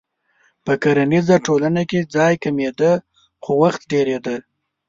[0.65, 2.91] په کرنیزه ټولنه کې ځای کمېده
[3.43, 4.35] خو وخت ډېرېده.